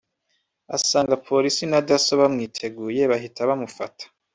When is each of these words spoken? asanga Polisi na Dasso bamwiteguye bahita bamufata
asanga 0.75 1.21
Polisi 1.27 1.63
na 1.71 1.79
Dasso 1.87 2.11
bamwiteguye 2.21 3.01
bahita 3.11 3.41
bamufata 3.49 4.03